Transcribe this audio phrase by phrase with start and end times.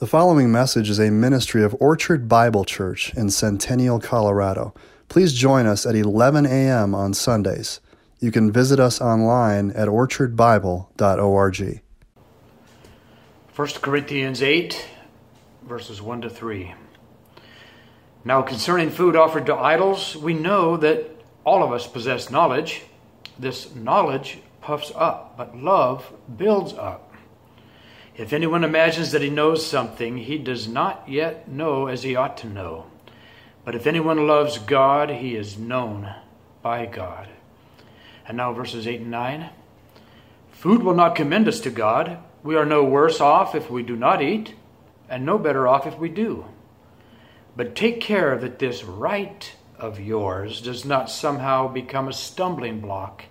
[0.00, 4.72] The following message is a ministry of Orchard Bible Church in Centennial, Colorado.
[5.10, 6.94] Please join us at 11 a.m.
[6.94, 7.80] on Sundays.
[8.18, 11.82] You can visit us online at orchardbible.org.
[13.54, 14.88] 1 Corinthians 8,
[15.68, 16.74] verses 1 to 3.
[18.24, 21.10] Now, concerning food offered to idols, we know that
[21.44, 22.84] all of us possess knowledge.
[23.38, 27.09] This knowledge puffs up, but love builds up.
[28.20, 32.36] If anyone imagines that he knows something, he does not yet know as he ought
[32.38, 32.84] to know.
[33.64, 36.14] But if anyone loves God, he is known
[36.60, 37.28] by God.
[38.28, 39.48] And now, verses 8 and 9.
[40.50, 42.18] Food will not commend us to God.
[42.42, 44.54] We are no worse off if we do not eat,
[45.08, 46.44] and no better off if we do.
[47.56, 53.24] But take care that this right of yours does not somehow become a stumbling block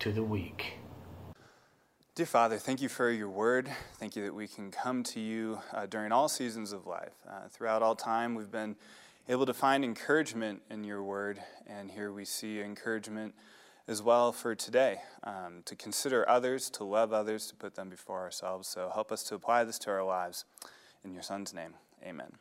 [0.00, 0.75] to the weak.
[2.16, 3.70] Dear Father, thank you for your word.
[3.98, 7.12] Thank you that we can come to you uh, during all seasons of life.
[7.28, 8.74] Uh, throughout all time, we've been
[9.28, 13.34] able to find encouragement in your word, and here we see encouragement
[13.86, 18.20] as well for today um, to consider others, to love others, to put them before
[18.20, 18.66] ourselves.
[18.66, 20.46] So help us to apply this to our lives.
[21.04, 22.32] In your Son's name, amen.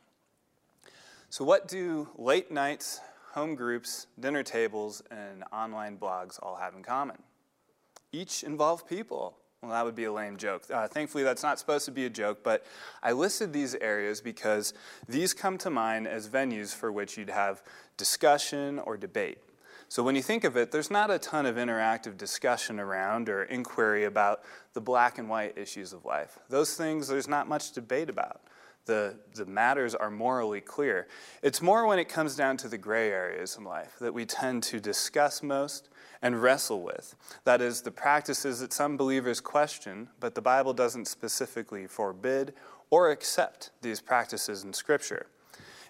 [1.29, 3.01] So, what do late nights,
[3.33, 7.17] home groups, dinner tables, and online blogs all have in common?
[8.13, 9.35] Each involve people
[9.65, 10.63] well, that would be a lame joke.
[10.71, 12.63] Uh, thankfully, that's not supposed to be a joke, but
[13.01, 14.73] I listed these areas because
[15.09, 17.63] these come to mind as venues for which you'd have
[17.97, 19.39] discussion or debate.
[19.87, 23.43] So, when you think of it, there's not a ton of interactive discussion around or
[23.43, 24.41] inquiry about
[24.73, 26.37] the black and white issues of life.
[26.49, 28.41] Those things, there's not much debate about.
[28.85, 31.07] The, the matters are morally clear.
[31.41, 34.61] It's more when it comes down to the gray areas in life that we tend
[34.63, 35.89] to discuss most
[36.21, 37.15] and wrestle with.
[37.43, 42.53] That is, the practices that some believers question, but the Bible doesn't specifically forbid
[42.89, 45.27] or accept these practices in Scripture.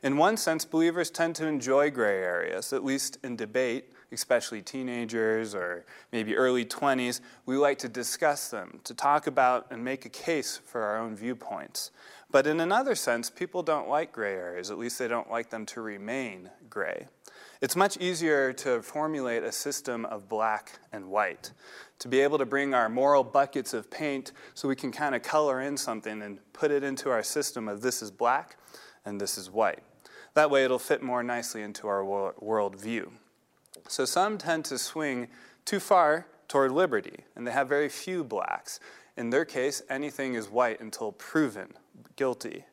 [0.03, 5.55] In one sense, believers tend to enjoy gray areas, at least in debate, especially teenagers
[5.55, 7.21] or maybe early 20s.
[7.45, 11.15] We like to discuss them, to talk about and make a case for our own
[11.15, 11.91] viewpoints.
[12.29, 15.65] But in another sense, people don't like gray areas, at least they don't like them
[15.67, 17.07] to remain gray.
[17.61, 21.51] It's much easier to formulate a system of black and white,
[21.99, 25.23] to be able to bring our moral buckets of paint so we can kind of
[25.23, 28.57] color in something and put it into our system of this is black
[29.05, 29.83] and this is white.
[30.33, 33.13] That way it'll fit more nicely into our world view.
[33.87, 35.29] So some tend to swing
[35.63, 38.79] too far toward liberty, and they have very few blacks.
[39.15, 41.73] In their case, anything is white until proven
[42.17, 42.65] guilty.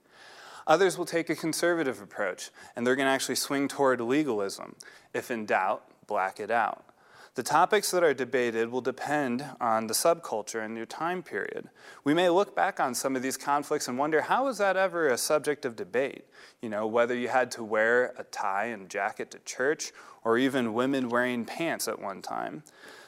[0.66, 4.76] Others will take a conservative approach, and they're going to actually swing toward legalism.
[5.12, 6.84] If in doubt, black it out.
[7.34, 11.70] The topics that are debated will depend on the subculture and your time period.
[12.04, 15.08] We may look back on some of these conflicts and wonder how was that ever
[15.08, 16.26] a subject of debate?
[16.60, 19.92] You know, whether you had to wear a tie and jacket to church,
[20.24, 22.64] or even women wearing pants at one time.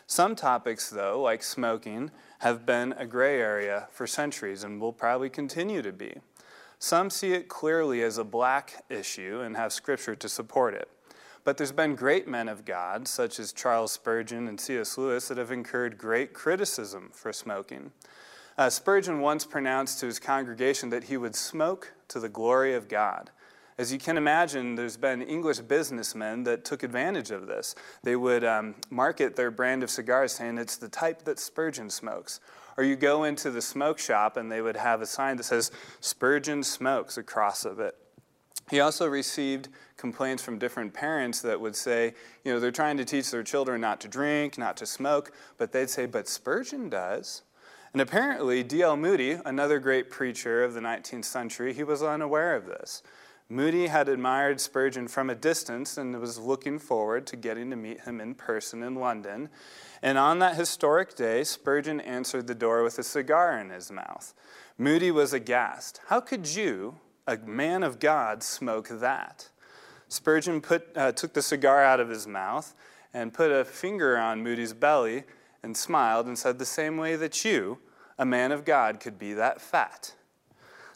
[0.07, 5.29] Some topics, though, like smoking, have been a gray area for centuries and will probably
[5.29, 6.15] continue to be.
[6.85, 10.87] Some see it clearly as a black issue and have scripture to support it.
[11.43, 14.99] But there's been great men of God, such as Charles Spurgeon and C.S.
[14.99, 17.93] Lewis, that have incurred great criticism for smoking.
[18.59, 22.87] Uh, Spurgeon once pronounced to his congregation that he would smoke to the glory of
[22.87, 23.31] God.
[23.79, 27.75] As you can imagine, there's been English businessmen that took advantage of this.
[28.03, 32.41] They would um, market their brand of cigars saying it's the type that Spurgeon smokes,
[32.77, 35.71] or you go into the smoke shop and they would have a sign that says
[36.01, 37.97] Spurgeon Smokes across of it.
[38.71, 42.15] He also received complaints from different parents that would say,
[42.45, 45.73] you know, they're trying to teach their children not to drink, not to smoke, but
[45.73, 47.43] they'd say, but Spurgeon does.
[47.93, 48.97] And apparently, D.L.
[48.97, 53.03] Moody, another great preacher of the 19th century, he was unaware of this.
[53.51, 58.01] Moody had admired Spurgeon from a distance and was looking forward to getting to meet
[58.01, 59.51] him in person in London.
[60.03, 64.33] And on that historic day, Spurgeon answered the door with a cigar in his mouth.
[64.79, 66.01] Moody was aghast.
[66.07, 69.51] How could you, a man of God, smoke that?
[70.09, 72.75] Spurgeon put, uh, took the cigar out of his mouth
[73.13, 75.25] and put a finger on Moody's belly
[75.63, 77.79] and smiled and said, The same way that you,
[78.19, 80.15] a man of God, could be that fat.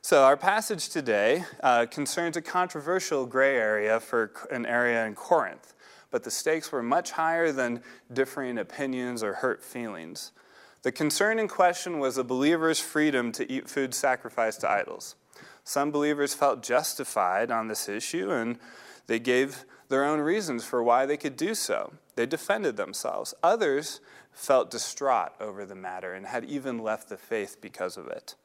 [0.08, 5.74] So, our passage today uh, concerns a controversial gray area for an area in Corinth
[6.10, 10.32] but the stakes were much higher than differing opinions or hurt feelings.
[10.80, 15.14] The concern in question was a believer's freedom to eat food sacrificed to idols.
[15.62, 18.58] Some believers felt justified on this issue, and
[19.08, 21.92] they gave their own reasons for why they could do so.
[22.14, 23.34] They defended themselves.
[23.42, 24.00] Others
[24.32, 28.36] felt distraught over the matter and had even left the faith because of it.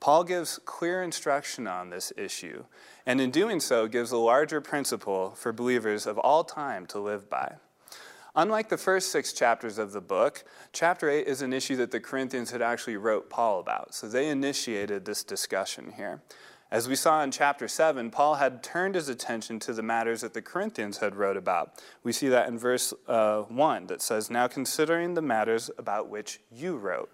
[0.00, 2.64] Paul gives clear instruction on this issue,
[3.04, 7.28] and in doing so, gives a larger principle for believers of all time to live
[7.28, 7.56] by.
[8.36, 11.98] Unlike the first six chapters of the book, chapter 8 is an issue that the
[11.98, 13.94] Corinthians had actually wrote Paul about.
[13.94, 16.22] So they initiated this discussion here.
[16.70, 20.34] As we saw in chapter 7, Paul had turned his attention to the matters that
[20.34, 21.82] the Corinthians had wrote about.
[22.04, 26.40] We see that in verse uh, 1 that says, Now considering the matters about which
[26.52, 27.10] you wrote.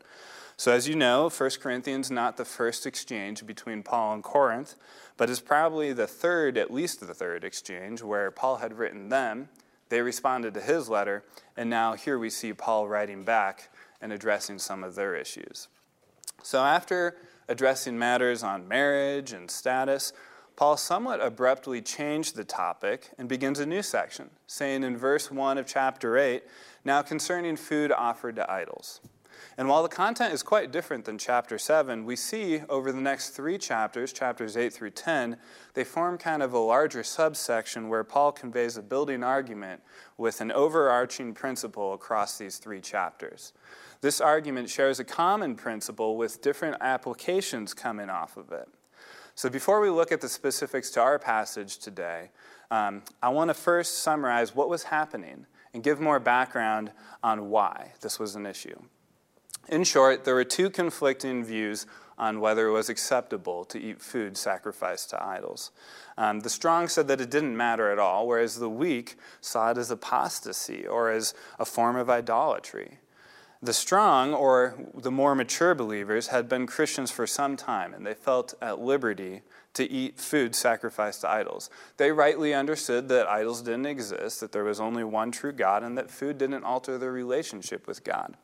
[0.56, 4.76] So, as you know, 1 Corinthians not the first exchange between Paul and Corinth,
[5.16, 9.48] but is probably the third, at least the third exchange, where Paul had written them,
[9.88, 11.24] they responded to his letter,
[11.56, 13.68] and now here we see Paul writing back
[14.00, 15.68] and addressing some of their issues.
[16.42, 17.16] So, after
[17.48, 20.12] addressing matters on marriage and status,
[20.56, 25.58] Paul somewhat abruptly changed the topic and begins a new section, saying in verse 1
[25.58, 26.44] of chapter 8,
[26.84, 29.00] Now concerning food offered to idols.
[29.56, 33.30] And while the content is quite different than chapter 7, we see over the next
[33.30, 35.36] three chapters, chapters 8 through 10,
[35.74, 39.82] they form kind of a larger subsection where Paul conveys a building argument
[40.16, 43.52] with an overarching principle across these three chapters.
[44.00, 48.68] This argument shares a common principle with different applications coming off of it.
[49.36, 52.30] So before we look at the specifics to our passage today,
[52.70, 56.92] um, I want to first summarize what was happening and give more background
[57.22, 58.78] on why this was an issue.
[59.68, 64.36] In short, there were two conflicting views on whether it was acceptable to eat food
[64.36, 65.70] sacrificed to idols.
[66.16, 69.78] Um, the strong said that it didn't matter at all, whereas the weak saw it
[69.78, 72.98] as apostasy or as a form of idolatry.
[73.62, 78.12] The strong, or the more mature believers, had been Christians for some time, and they
[78.12, 79.40] felt at liberty
[79.72, 81.70] to eat food sacrificed to idols.
[81.96, 85.96] They rightly understood that idols didn't exist, that there was only one true God, and
[85.96, 88.36] that food didn't alter their relationship with God.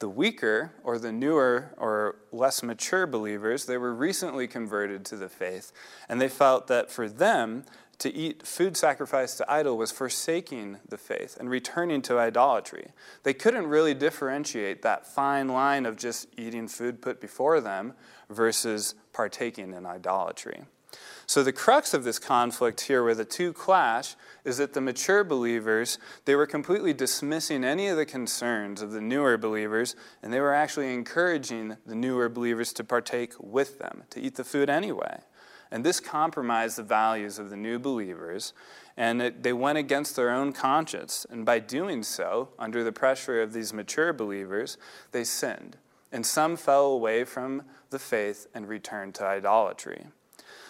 [0.00, 5.28] The weaker, or the newer, or less mature believers, they were recently converted to the
[5.28, 5.72] faith,
[6.08, 7.64] and they felt that for them,
[7.98, 12.92] to eat food sacrificed to idol was forsaking the faith and returning to idolatry.
[13.24, 17.94] They couldn't really differentiate that fine line of just eating food put before them
[18.30, 20.62] versus partaking in idolatry.
[21.28, 24.16] So the crux of this conflict here where the two clash
[24.46, 29.02] is that the mature believers, they were completely dismissing any of the concerns of the
[29.02, 34.20] newer believers, and they were actually encouraging the newer believers to partake with them, to
[34.22, 35.20] eat the food anyway.
[35.70, 38.54] And this compromised the values of the new believers,
[38.96, 41.26] and it, they went against their own conscience.
[41.28, 44.78] And by doing so, under the pressure of these mature believers,
[45.12, 45.76] they sinned.
[46.10, 50.06] And some fell away from the faith and returned to idolatry.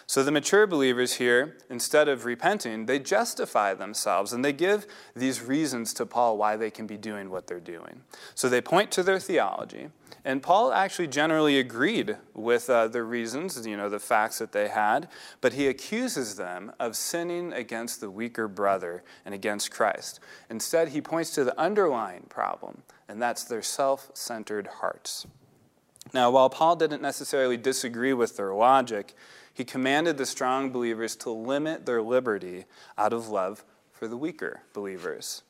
[0.09, 5.43] So the mature believers here, instead of repenting, they justify themselves and they give these
[5.43, 8.01] reasons to Paul why they can be doing what they're doing.
[8.33, 9.89] So they point to their theology,
[10.25, 14.69] and Paul actually generally agreed with uh, the reasons, you know, the facts that they
[14.69, 15.09] had,
[15.41, 20.19] but he accuses them of sinning against the weaker brother and against Christ.
[20.49, 25.27] Instead, he points to the underlying problem, and that's their self centered hearts.
[26.13, 29.13] Now, while Paul didn't necessarily disagree with their logic,
[29.53, 32.65] he commanded the strong believers to limit their liberty
[32.97, 35.43] out of love for the weaker believers.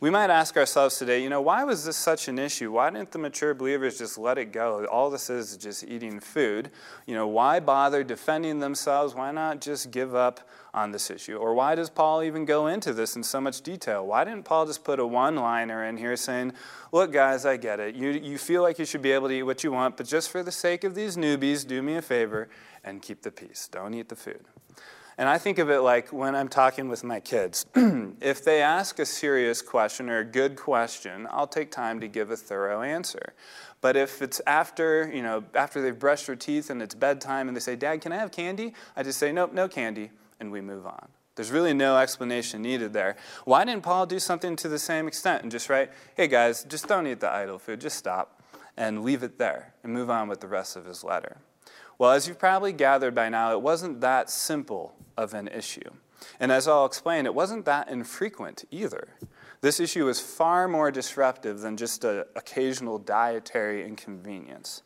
[0.00, 2.72] We might ask ourselves today, you know, why was this such an issue?
[2.72, 4.86] Why didn't the mature believers just let it go?
[4.86, 6.70] All this is just eating food.
[7.04, 9.14] You know, why bother defending themselves?
[9.14, 10.40] Why not just give up
[10.72, 11.36] on this issue?
[11.36, 14.06] Or why does Paul even go into this in so much detail?
[14.06, 16.54] Why didn't Paul just put a one liner in here saying,
[16.92, 17.94] look, guys, I get it.
[17.94, 20.30] You, you feel like you should be able to eat what you want, but just
[20.30, 22.48] for the sake of these newbies, do me a favor
[22.82, 23.68] and keep the peace.
[23.70, 24.46] Don't eat the food.
[25.20, 27.66] And I think of it like when I'm talking with my kids.
[27.74, 32.30] if they ask a serious question or a good question, I'll take time to give
[32.30, 33.34] a thorough answer.
[33.82, 37.56] But if it's after, you know, after they've brushed their teeth and it's bedtime and
[37.56, 38.72] they say, Dad, can I have candy?
[38.96, 40.10] I just say, Nope, no candy,
[40.40, 41.08] and we move on.
[41.34, 43.16] There's really no explanation needed there.
[43.44, 46.88] Why didn't Paul do something to the same extent and just write, Hey guys, just
[46.88, 48.42] don't eat the idol food, just stop
[48.74, 51.36] and leave it there and move on with the rest of his letter?
[52.00, 55.90] Well, as you've probably gathered by now, it wasn't that simple of an issue.
[56.40, 59.08] And as I'll explain, it wasn't that infrequent either.
[59.60, 64.82] This issue was far more disruptive than just an occasional dietary inconvenience.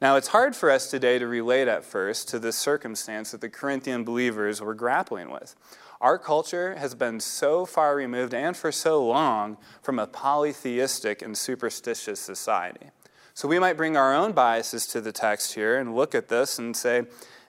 [0.00, 3.48] Now, it's hard for us today to relate at first to this circumstance that the
[3.48, 5.56] Corinthian believers were grappling with.
[6.00, 11.36] Our culture has been so far removed and for so long from a polytheistic and
[11.36, 12.90] superstitious society.
[13.34, 16.60] So we might bring our own biases to the text here and look at this
[16.60, 17.00] and say,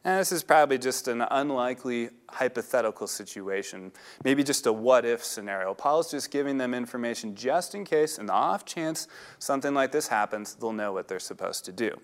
[0.04, 3.92] eh, this is probably just an unlikely hypothetical situation,
[4.24, 5.76] maybe just a what if scenario.
[5.76, 10.08] Paul's just giving them information just in case, in the off chance something like this
[10.08, 11.96] happens, they'll know what they're supposed to do.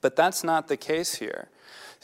[0.00, 1.48] But that's not the case here.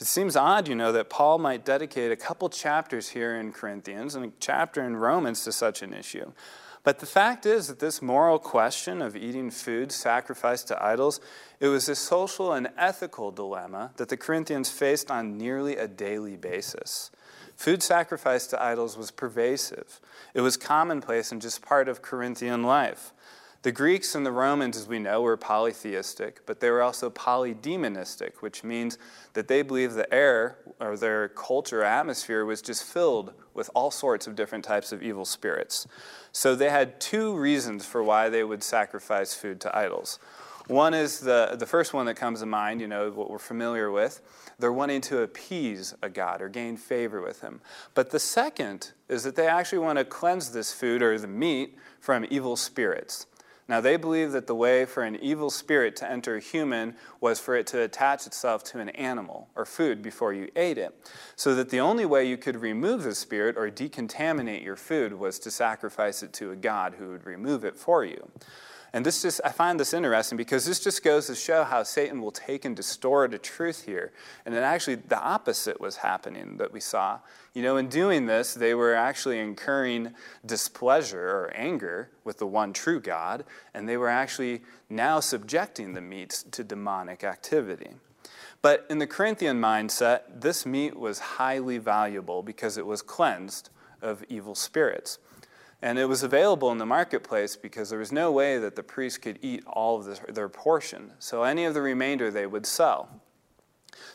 [0.00, 4.16] It seems odd, you know, that Paul might dedicate a couple chapters here in Corinthians
[4.16, 6.32] and a chapter in Romans to such an issue.
[6.84, 11.20] But the fact is that this moral question of eating food sacrificed to idols,
[11.60, 16.36] it was a social and ethical dilemma that the Corinthians faced on nearly a daily
[16.36, 17.10] basis.
[17.56, 20.00] Food sacrificed to idols was pervasive.
[20.32, 23.12] It was commonplace and just part of Corinthian life.
[23.62, 28.36] The Greeks and the Romans, as we know, were polytheistic, but they were also polydemonistic,
[28.38, 28.98] which means
[29.32, 34.28] that they believed the air or their culture atmosphere was just filled with all sorts
[34.28, 35.88] of different types of evil spirits.
[36.30, 40.20] So they had two reasons for why they would sacrifice food to idols.
[40.68, 43.90] One is the, the first one that comes to mind, you know, what we're familiar
[43.90, 44.20] with.
[44.60, 47.60] They're wanting to appease a god or gain favor with him.
[47.94, 51.76] But the second is that they actually want to cleanse this food or the meat
[51.98, 53.26] from evil spirits.
[53.68, 57.38] Now, they believed that the way for an evil spirit to enter a human was
[57.38, 60.94] for it to attach itself to an animal or food before you ate it.
[61.36, 65.38] So that the only way you could remove the spirit or decontaminate your food was
[65.40, 68.30] to sacrifice it to a god who would remove it for you.
[68.92, 72.22] And this just, I find this interesting because this just goes to show how Satan
[72.22, 74.12] will take and distort a truth here.
[74.46, 77.18] And then actually, the opposite was happening that we saw.
[77.52, 80.14] You know, in doing this, they were actually incurring
[80.46, 86.00] displeasure or anger with the one true God, and they were actually now subjecting the
[86.00, 87.90] meat to demonic activity.
[88.62, 94.24] But in the Corinthian mindset, this meat was highly valuable because it was cleansed of
[94.28, 95.18] evil spirits.
[95.80, 99.22] And it was available in the marketplace because there was no way that the priest
[99.22, 101.12] could eat all of their portion.
[101.18, 103.22] So any of the remainder they would sell.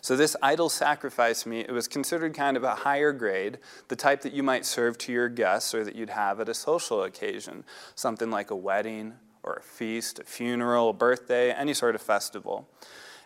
[0.02, 4.22] So this idol sacrifice meat, it was considered kind of a higher grade, the type
[4.22, 7.64] that you might serve to your guests or that you'd have at a social occasion,
[7.96, 12.68] something like a wedding or a feast, a funeral, a birthday, any sort of festival.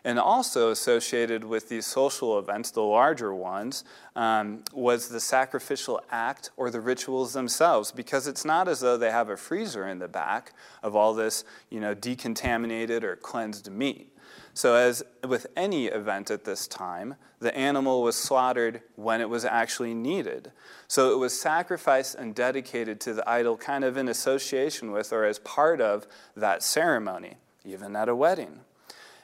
[0.07, 3.83] And also associated with these social events, the larger ones,
[4.15, 9.11] um, was the sacrificial act or the rituals themselves, because it's not as though they
[9.11, 14.17] have a freezer in the back of all this, you know, decontaminated or cleansed meat.
[14.53, 19.43] So, as with any event at this time, the animal was slaughtered when it was
[19.43, 20.53] actually needed.
[20.87, 25.25] So, it was sacrificed and dedicated to the idol, kind of in association with or
[25.25, 27.35] as part of that ceremony,
[27.65, 28.61] even at a wedding.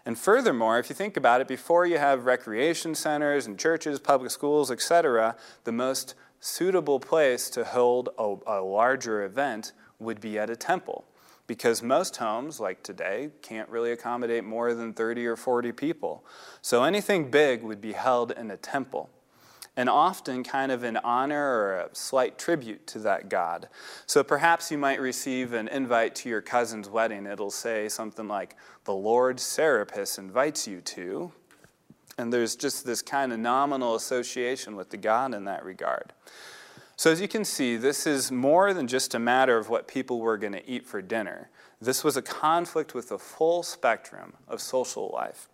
[0.06, 4.32] And furthermore, if you think about it, before you have recreation centers and churches, public
[4.32, 10.50] schools, etc., the most suitable place to hold a, a, larger event would be at
[10.50, 11.06] a temple.
[11.48, 16.26] Because most homes, like today, can't really accommodate more than 30 or 40 people.
[16.62, 19.10] So anything big would be held in a temple
[19.76, 23.68] and often kind of an honor or a slight tribute to that God.
[24.06, 27.26] So perhaps you might receive an invite to your cousin's wedding.
[27.26, 31.32] It'll say something like, The Lord Serapis invites you to.
[32.18, 36.14] And there's just this kind of nominal association with the God in that regard.
[36.96, 40.20] So, as you can see, this is more than just a matter of what people
[40.20, 41.50] were going to eat for dinner.
[41.82, 45.50] This was a conflict with the full spectrum of social life.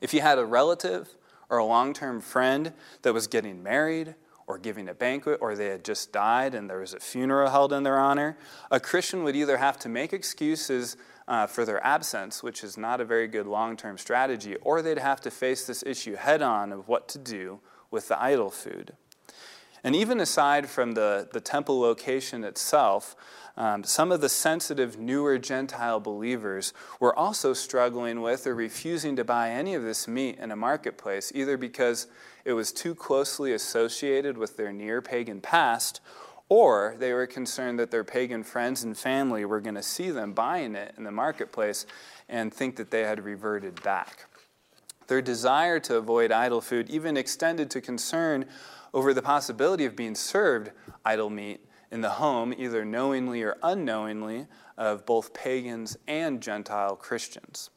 [0.00, 1.14] If you had a relative
[1.50, 4.14] or a long term friend that was getting married
[4.46, 7.72] or giving a banquet or they had just died and there was a funeral held
[7.72, 8.38] in their honor,
[8.70, 10.96] a Christian would either have to make excuses
[11.28, 14.98] uh, for their absence, which is not a very good long term strategy, or they'd
[14.98, 18.96] have to face this issue head on of what to do with the idol food.
[19.82, 23.16] And even aside from the, the temple location itself,
[23.56, 29.24] um, some of the sensitive, newer Gentile believers were also struggling with or refusing to
[29.24, 32.06] buy any of this meat in a marketplace, either because
[32.44, 36.00] it was too closely associated with their near pagan past,
[36.48, 40.32] or they were concerned that their pagan friends and family were going to see them
[40.32, 41.86] buying it in the marketplace
[42.28, 44.26] and think that they had reverted back.
[45.06, 48.46] Their desire to avoid idol food even extended to concern
[48.92, 50.70] over the possibility of being served
[51.04, 57.70] idol meat in the home, either knowingly or unknowingly, of both pagans and Gentile Christians.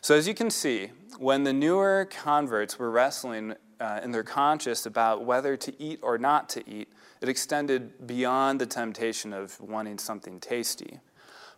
[0.00, 4.84] So, as you can see, when the newer converts were wrestling uh, in their conscience
[4.84, 9.98] about whether to eat or not to eat, it extended beyond the temptation of wanting
[9.98, 10.98] something tasty.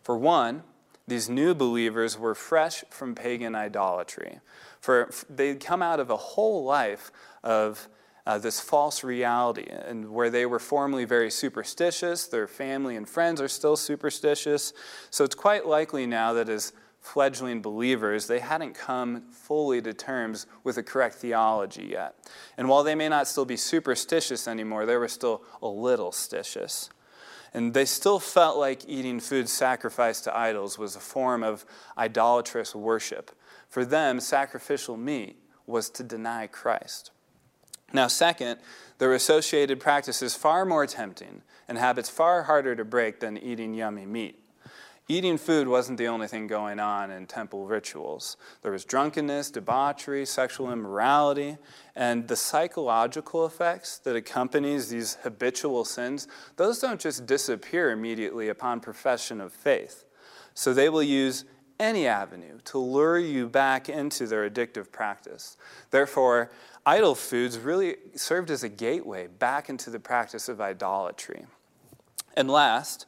[0.03, 0.63] For one,
[1.07, 4.39] these new believers were fresh from pagan idolatry.
[4.79, 7.11] For they'd come out of a whole life
[7.43, 7.87] of
[8.25, 13.39] uh, this false reality, and where they were formerly very superstitious, their family and friends
[13.39, 14.73] are still superstitious.
[15.11, 16.73] So it's quite likely now that as
[17.05, 22.15] fledgling believers, they hadn't come fully to terms with the correct theology yet.
[22.57, 26.89] And while they may not still be superstitious anymore, they were still a little stitious.
[27.53, 31.63] And they still felt like eating food sacrificed to idols was a form of
[31.95, 33.31] idolatrous worship.
[33.69, 37.11] For them, sacrificial meat was to deny Christ.
[37.95, 38.59] Now, second,
[38.97, 43.73] there were associated practices far more tempting and habits far harder to break than eating
[43.73, 44.37] yummy meat.
[45.07, 48.35] Eating food wasn't the only thing going on in temple rituals.
[48.63, 51.57] There was drunkenness, debauchery, sexual immorality,
[51.95, 58.81] and the psychological effects that accompanies these habitual sins, those don't just disappear immediately upon
[58.81, 60.03] profession of faith.
[60.53, 61.45] So they will use
[61.79, 65.57] any avenue to lure you back into their addictive practice.
[65.91, 66.51] Therefore,
[66.85, 71.45] idol foods really served as a gateway back into the practice of idolatry.
[72.35, 73.05] And last,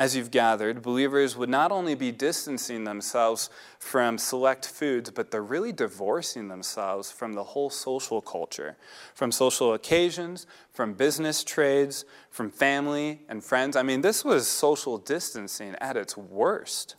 [0.00, 5.42] as you've gathered, believers would not only be distancing themselves from select foods, but they're
[5.42, 8.76] really divorcing themselves from the whole social culture,
[9.14, 13.74] from social occasions, from business trades, from family and friends.
[13.74, 16.94] I mean, this was social distancing at its worst.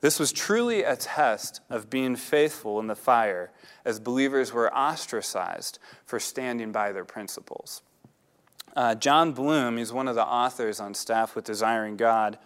[0.00, 3.50] This was truly a test of being faithful in the fire
[3.84, 7.82] as believers were ostracized for standing by their principles.
[8.76, 12.38] Uh, Jon Bloom, he's one of the authors on staff with Desiring God.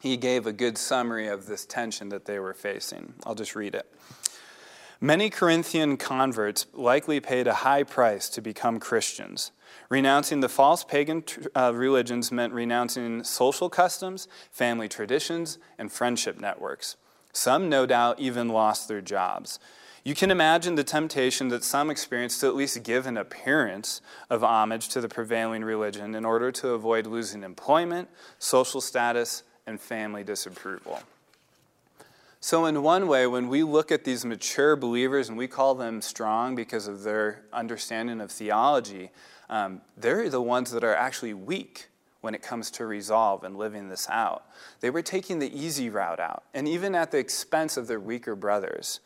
[0.00, 3.14] He gave a good summary of this tension that they were facing.
[3.24, 3.86] I'll just read it.
[5.02, 9.50] Many Corinthian converts likely paid a high price to become Christians.
[9.88, 11.24] Renouncing the false pagan
[11.56, 16.96] uh, religions meant renouncing social customs, family traditions, and friendship networks.
[17.32, 19.58] Some, no doubt, even lost their jobs.
[20.04, 24.44] You can imagine the temptation that some experienced to at least give an appearance of
[24.44, 30.24] homage to the prevailing religion in order to avoid losing employment, social status, and family
[30.24, 31.00] disapproval.
[32.42, 36.00] So, in one way, when we look at these mature believers and we call them
[36.00, 39.10] strong because of their understanding of theology,
[39.50, 41.90] um, they're the ones that are actually weak
[42.22, 44.44] when it comes to resolve and living this out.
[44.80, 48.34] They were taking the easy route out, and even at the expense of their weaker
[48.34, 49.00] brothers.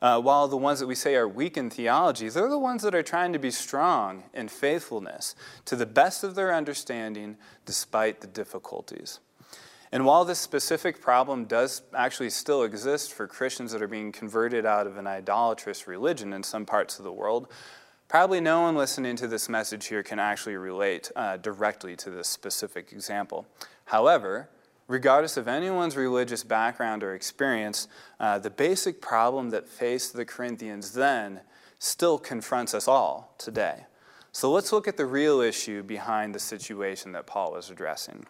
[0.00, 2.96] Uh, while the ones that we say are weak in theology, they're the ones that
[2.96, 8.26] are trying to be strong in faithfulness to the best of their understanding despite the
[8.26, 9.20] difficulties.
[9.92, 14.64] And while this specific problem does actually still exist for Christians that are being converted
[14.64, 17.48] out of an idolatrous religion in some parts of the world,
[18.08, 22.26] probably no one listening to this message here can actually relate uh, directly to this
[22.26, 23.46] specific example.
[23.84, 24.48] However,
[24.88, 27.86] regardless of anyone's religious background or experience,
[28.18, 31.40] uh, the basic problem that faced the Corinthians then
[31.78, 33.84] still confronts us all today.
[34.32, 38.24] So let's look at the real issue behind the situation that Paul was addressing.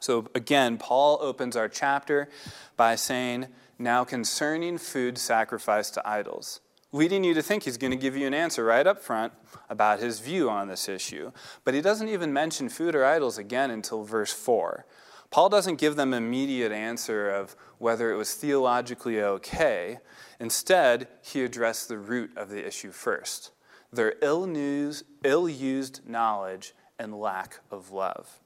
[0.00, 2.28] So again, Paul opens our chapter
[2.76, 6.60] by saying, Now concerning food sacrificed to idols,
[6.90, 9.34] leading you to think he's going to give you an answer right up front
[9.68, 11.32] about his view on this issue.
[11.64, 14.86] But he doesn't even mention food or idols again until verse 4.
[15.30, 19.98] Paul doesn't give them immediate answer of whether it was theologically okay.
[20.40, 23.52] Instead, he addressed the root of the issue first
[23.92, 28.40] their ill, news, ill-used knowledge and lack of love.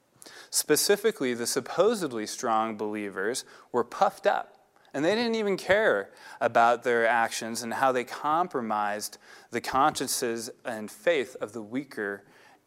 [0.49, 4.55] Specifically, the supposedly strong believers were puffed up,
[4.93, 9.17] and they didn't even care about their actions and how they compromised
[9.51, 12.23] the consciences and faith of the weaker,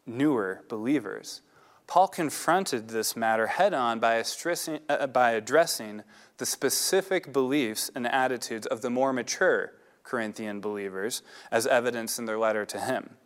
[0.07, 1.43] newer believers.
[1.87, 4.23] Paul confronted this matter head on by,
[4.89, 6.03] uh, by addressing
[6.37, 12.39] the specific beliefs and attitudes of the more mature Corinthian believers, as evidenced in their
[12.39, 13.17] letter to him.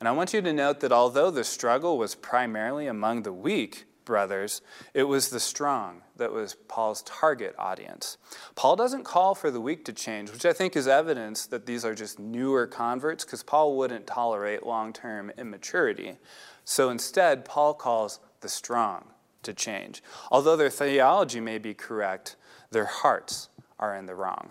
[0.00, 3.86] And I want you to note that although the struggle was primarily among the weak
[4.04, 4.60] brothers,
[4.92, 8.18] it was the strong that was Paul's target audience.
[8.54, 11.84] Paul doesn't call for the weak to change, which I think is evidence that these
[11.84, 16.18] are just newer converts, because Paul wouldn't tolerate long term immaturity.
[16.64, 19.06] So instead, Paul calls the strong
[19.42, 20.02] to change.
[20.30, 22.36] Although their theology may be correct,
[22.70, 24.50] their hearts are in the wrong.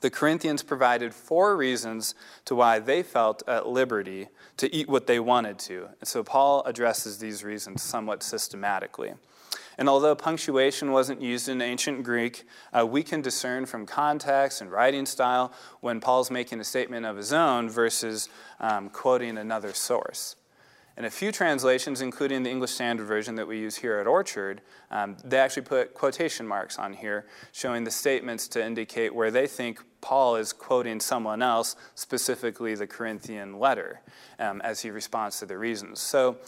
[0.00, 2.14] The Corinthians provided four reasons
[2.46, 5.88] to why they felt at liberty to eat what they wanted to.
[6.00, 9.12] And so Paul addresses these reasons somewhat systematically.
[9.76, 14.70] And although punctuation wasn't used in ancient Greek, uh, we can discern from context and
[14.70, 20.36] writing style when Paul's making a statement of his own versus um, quoting another source.
[20.96, 24.60] In a few translations, including the English Standard Version that we use here at Orchard,
[24.90, 29.46] um, they actually put quotation marks on here showing the statements to indicate where they
[29.46, 34.00] think Paul is quoting someone else, specifically the Corinthian letter,
[34.38, 36.00] um, as he responds to the reasons.
[36.00, 36.38] So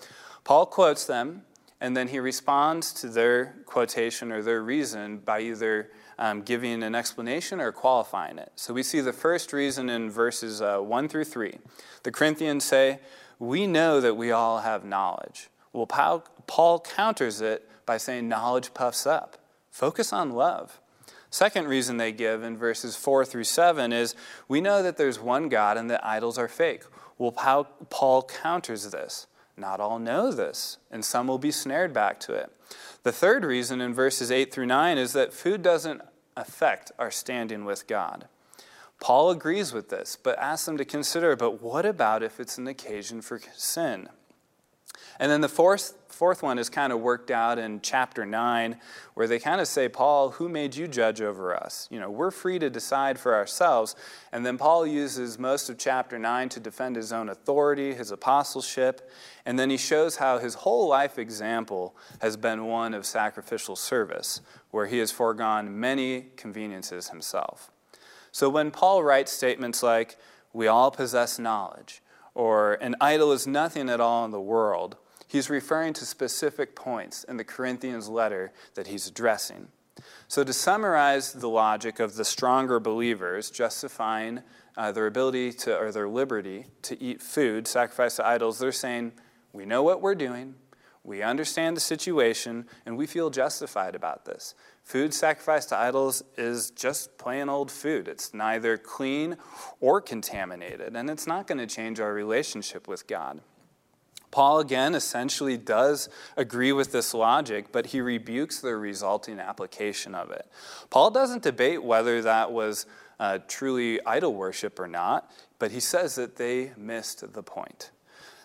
[0.44, 1.42] Paul quotes them,
[1.80, 6.94] and then he responds to their quotation or their reason by either um, giving an
[6.94, 8.52] explanation or qualifying it.
[8.54, 11.58] So we see the first reason in verses uh, 1 through 3.
[12.04, 13.00] The Corinthians say,
[13.42, 15.48] we know that we all have knowledge.
[15.72, 19.36] Well, Paul, counters it by saying knowledge puffs up.
[19.68, 20.80] Focus on love.
[21.28, 24.14] Second reason they give in verses 4 through 7 is
[24.46, 26.84] we know that there's one God and that idols are fake.
[27.18, 29.26] Well, Paul counters this.
[29.56, 32.50] Not all know this, and some will be snared back to it.
[33.02, 36.00] The third reason in verses 8 through 9 is that food doesn't
[36.36, 38.28] affect our standing with God.
[39.02, 42.68] Paul agrees with this, but asks them to consider but what about if it's an
[42.68, 44.08] occasion for sin?
[45.18, 48.78] And then the fourth, fourth one is kind of worked out in chapter 9,
[49.14, 51.88] where they kind of say, Paul, who made you judge over us?
[51.90, 53.96] You know, we're free to decide for ourselves.
[54.30, 59.10] And then Paul uses most of chapter 9 to defend his own authority, his apostleship.
[59.44, 64.42] And then he shows how his whole life example has been one of sacrificial service,
[64.70, 67.71] where he has foregone many conveniences himself.
[68.32, 70.16] So when Paul writes statements like,
[70.52, 72.02] we all possess knowledge,
[72.34, 77.24] or an idol is nothing at all in the world, he's referring to specific points
[77.24, 79.68] in the Corinthians letter that he's addressing.
[80.26, 84.40] So, to summarize the logic of the stronger believers justifying
[84.76, 89.12] uh, their ability to, or their liberty to eat food sacrificed to idols, they're saying,
[89.52, 90.54] We know what we're doing,
[91.04, 94.54] we understand the situation, and we feel justified about this.
[94.82, 98.08] Food sacrificed to idols is just plain old food.
[98.08, 99.36] It's neither clean
[99.80, 103.40] or contaminated, and it's not going to change our relationship with God.
[104.32, 110.30] Paul, again, essentially does agree with this logic, but he rebukes the resulting application of
[110.30, 110.50] it.
[110.90, 112.86] Paul doesn't debate whether that was
[113.20, 117.90] uh, truly idol worship or not, but he says that they missed the point.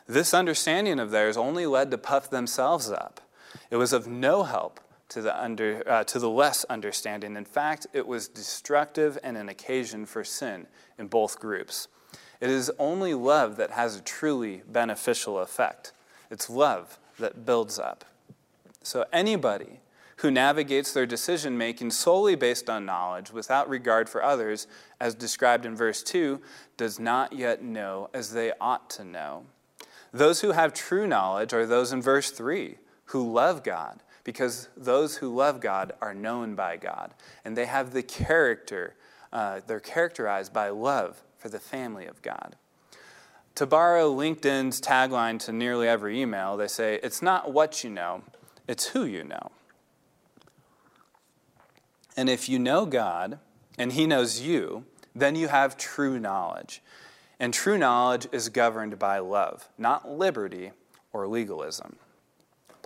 [0.07, 3.21] This understanding of theirs only led to puff themselves up.
[3.71, 7.35] It was of no help to the, under, uh, to the less understanding.
[7.35, 10.67] In fact, it was destructive and an occasion for sin
[10.97, 11.87] in both groups.
[12.39, 15.93] It is only love that has a truly beneficial effect.
[16.29, 18.05] It's love that builds up.
[18.83, 19.79] So, anybody
[20.17, 24.67] who navigates their decision making solely based on knowledge without regard for others,
[24.99, 26.41] as described in verse 2,
[26.75, 29.45] does not yet know as they ought to know.
[30.11, 35.15] Those who have true knowledge are those in verse 3 who love God because those
[35.15, 37.13] who love God are known by God,
[37.45, 38.93] and they have the character,
[39.31, 42.57] uh, they're characterized by love for the family of God.
[43.55, 48.21] To borrow LinkedIn's tagline to nearly every email, they say, It's not what you know,
[48.67, 49.51] it's who you know.
[52.17, 53.39] And if you know God
[53.77, 54.83] and He knows you,
[55.15, 56.83] then you have true knowledge.
[57.39, 60.71] And true knowledge is governed by love, not liberty
[61.13, 61.95] or legalism.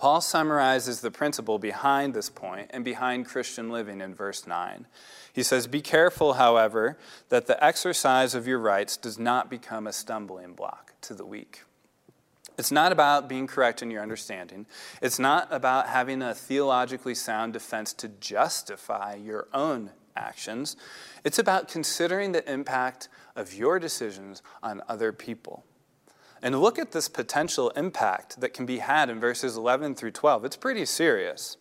[0.02, 4.88] Paul summarizes the principle behind this point and behind Christian living in verse 9.
[5.32, 9.92] He says, Be careful, however, that the exercise of your rights does not become a
[9.92, 11.62] stumbling block to the weak.
[12.58, 14.66] It's not about being correct in your understanding.
[15.00, 20.76] It's not about having a theologically sound defense to justify your own actions.
[21.22, 25.62] It's about considering the impact of your decisions on other people.
[26.42, 30.44] And look at this potential impact that can be had in verses 11 through 12.
[30.44, 31.56] It's pretty serious.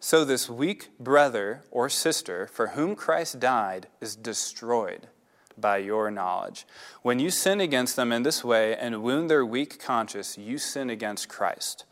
[0.00, 5.08] So, this weak brother or sister for whom Christ died is destroyed
[5.60, 6.66] by your knowledge.
[7.02, 10.88] When you sin against them in this way and wound their weak conscience, you sin
[10.88, 11.84] against Christ.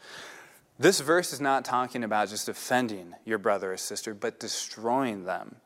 [0.79, 5.57] This verse is not talking about just offending your brother or sister, but destroying them.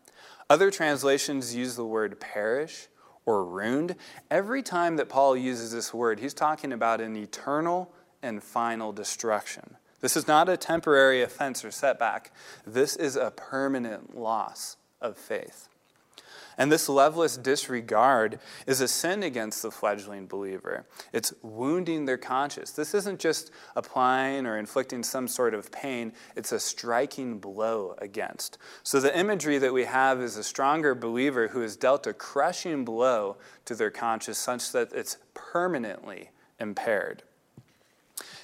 [0.49, 2.89] Other translations use the word perish
[3.25, 3.97] or ruined.
[4.31, 9.77] Every time that Paul uses this word, he's talking about an eternal and final destruction.
[10.01, 12.33] This is not a temporary offense or setback,
[12.67, 15.70] this is a permanent loss of faith.
[16.61, 20.85] And this loveless disregard is a sin against the fledgling believer.
[21.11, 22.71] It's wounding their conscience.
[22.73, 28.59] This isn't just applying or inflicting some sort of pain, it's a striking blow against.
[28.83, 32.85] So the imagery that we have is a stronger believer who has dealt a crushing
[32.85, 37.23] blow to their conscience such that it's permanently impaired.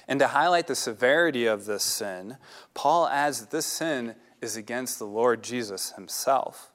[0.07, 2.37] And to highlight the severity of this sin,
[2.73, 6.71] Paul adds that this sin is against the Lord Jesus himself.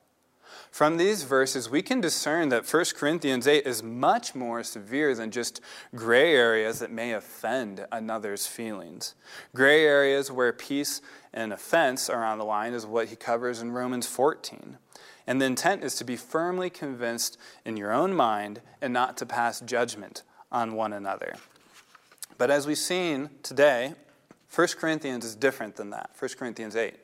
[0.72, 5.30] From these verses, we can discern that 1 Corinthians 8 is much more severe than
[5.30, 5.61] just
[5.94, 9.14] gray areas that may offend another's feelings.
[9.54, 11.02] Gray areas where peace
[11.35, 14.78] and offense are on the line is what he covers in Romans 14.
[15.26, 19.26] And the intent is to be firmly convinced in your own mind and not to
[19.26, 21.35] pass judgment on one another.
[22.38, 23.92] But as we've seen today,
[24.54, 26.12] 1 Corinthians is different than that.
[26.18, 26.94] 1 Corinthians 8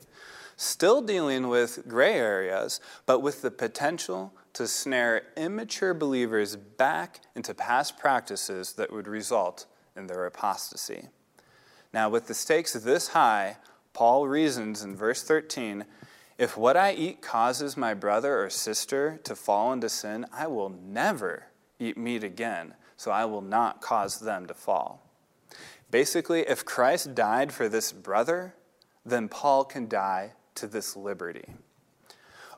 [0.59, 7.55] still dealing with gray areas, but with the potential to snare immature believers back into
[7.55, 9.67] past practices that would result
[9.97, 11.09] in their apostasy.
[11.95, 13.59] Now, with the stakes this high,
[13.93, 15.85] Paul reasons in verse 13
[16.39, 20.71] If what I eat causes my brother or sister to fall into sin, I will
[20.71, 21.47] never
[21.79, 25.09] eat meat again, so I will not cause them to fall.
[25.93, 28.55] Basically, if Christ died for this brother,
[29.07, 31.55] then Paul can die to this liberty.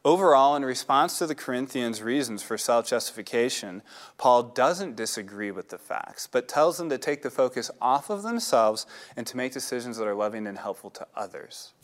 [0.03, 3.83] Overall, in response to the Corinthians' reasons for self justification,
[4.17, 8.23] Paul doesn't disagree with the facts, but tells them to take the focus off of
[8.23, 11.75] themselves and to make decisions that are loving and helpful to others.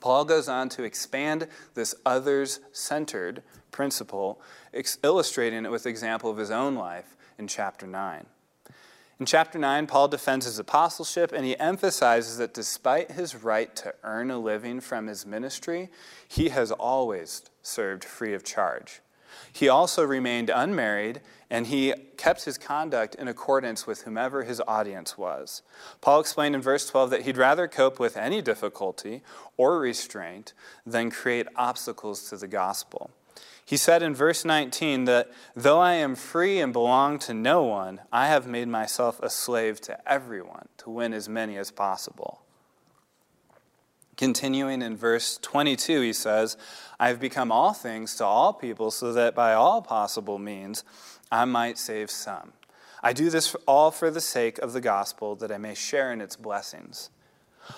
[0.00, 4.40] Paul goes on to expand this others centered principle,
[5.02, 8.26] illustrating it with the example of his own life in chapter 9.
[9.20, 13.94] In chapter 9, Paul defends his apostleship and he emphasizes that despite his right to
[14.02, 15.90] earn a living from his ministry,
[16.26, 19.02] he has always served free of charge.
[19.52, 25.18] He also remained unmarried and he kept his conduct in accordance with whomever his audience
[25.18, 25.60] was.
[26.00, 29.22] Paul explained in verse 12 that he'd rather cope with any difficulty
[29.58, 30.54] or restraint
[30.86, 33.10] than create obstacles to the gospel.
[33.70, 38.00] He said in verse 19 that though I am free and belong to no one,
[38.12, 42.42] I have made myself a slave to everyone to win as many as possible.
[44.16, 46.56] Continuing in verse 22, he says,
[46.98, 50.82] I have become all things to all people so that by all possible means
[51.30, 52.54] I might save some.
[53.04, 56.20] I do this all for the sake of the gospel that I may share in
[56.20, 57.10] its blessings.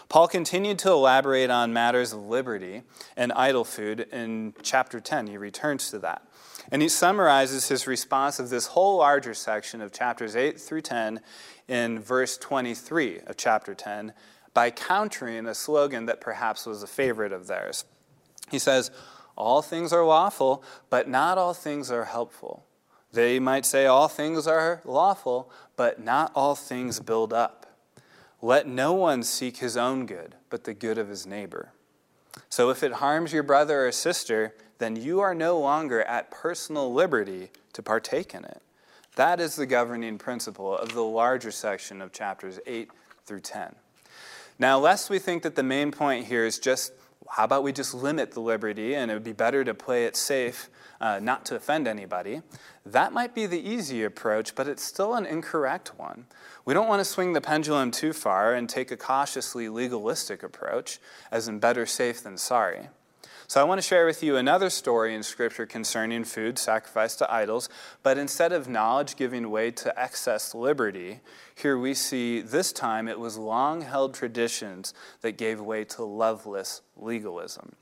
[0.08, 2.82] Paul continued to elaborate on matters of liberty
[3.16, 5.26] and idol food in chapter 10.
[5.28, 6.26] He returns to that.
[6.70, 11.20] And he summarizes his response of this whole larger section of chapters 8 through 10
[11.68, 14.12] in verse 23 of chapter 10
[14.54, 17.84] by countering a slogan that perhaps was a favorite of theirs.
[18.50, 18.90] He says,
[19.36, 22.66] All things are lawful, but not all things are helpful.
[23.12, 27.61] They might say, All things are lawful, but not all things build up.
[28.42, 31.72] Let no one seek his own good, but the good of his neighbor.
[32.48, 36.92] So if it harms your brother or sister, then you are no longer at personal
[36.92, 38.60] liberty to partake in it.
[39.14, 42.90] That is the governing principle of the larger section of chapters 8
[43.24, 43.76] through 10.
[44.58, 46.92] Now, lest we think that the main point here is just
[47.30, 50.16] how about we just limit the liberty and it would be better to play it
[50.16, 50.68] safe,
[51.00, 52.42] uh, not to offend anybody,
[52.84, 56.26] that might be the easy approach, but it's still an incorrect one.
[56.64, 60.98] We don't want to swing the pendulum too far and take a cautiously legalistic approach,
[61.30, 62.88] as in better safe than sorry.
[63.52, 67.30] So, I want to share with you another story in Scripture concerning food sacrificed to
[67.30, 67.68] idols,
[68.02, 71.20] but instead of knowledge giving way to excess liberty,
[71.54, 76.80] here we see this time it was long held traditions that gave way to loveless
[76.96, 77.76] legalism.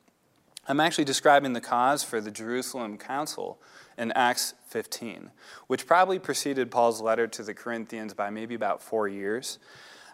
[0.67, 3.61] I'm actually describing the cause for the Jerusalem Council
[3.97, 5.31] in Acts 15,
[5.69, 9.61] which probably preceded Paul's letter to the Corinthians by maybe about four years.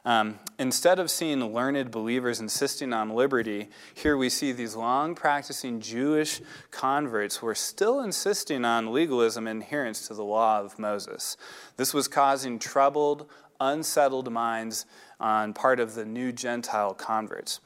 [0.07, 5.81] Um, instead of seeing learned believers insisting on liberty, here we see these long practicing
[5.81, 6.41] Jewish
[6.71, 11.37] converts who are still insisting on legalism and adherence to the law of Moses.
[11.77, 14.87] This was causing troubled, unsettled minds
[15.19, 17.59] on part of the new Gentile converts.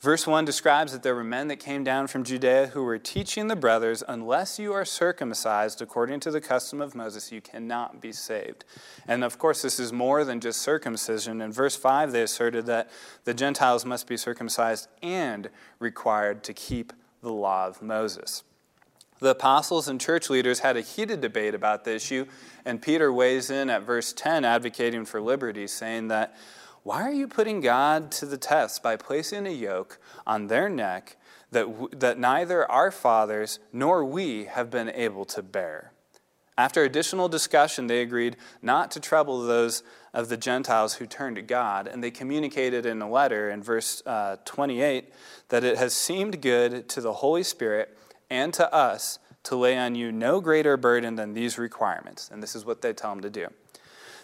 [0.00, 3.48] Verse 1 describes that there were men that came down from Judea who were teaching
[3.48, 8.12] the brothers, unless you are circumcised according to the custom of Moses, you cannot be
[8.12, 8.64] saved.
[9.08, 11.40] And of course, this is more than just circumcision.
[11.40, 12.90] In verse 5, they asserted that
[13.24, 18.44] the Gentiles must be circumcised and required to keep the law of Moses.
[19.18, 22.26] The apostles and church leaders had a heated debate about the issue,
[22.64, 26.36] and Peter weighs in at verse 10, advocating for liberty, saying that
[26.82, 31.16] why are you putting God to the test by placing a yoke on their neck
[31.50, 35.92] that, w- that neither our fathers nor we have been able to bear?
[36.56, 41.42] After additional discussion, they agreed not to trouble those of the Gentiles who turned to
[41.42, 45.12] God, and they communicated in a letter in verse uh, 28
[45.50, 47.96] that it has seemed good to the Holy Spirit
[48.28, 52.28] and to us to lay on you no greater burden than these requirements.
[52.32, 53.46] And this is what they tell them to do